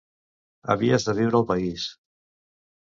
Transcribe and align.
Havies 0.75 1.07
de 1.11 1.15
viure 1.21 1.39
al 1.41 1.47
país. 1.55 1.89